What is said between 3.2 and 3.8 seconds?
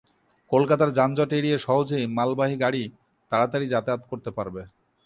তাড়াতাড়ি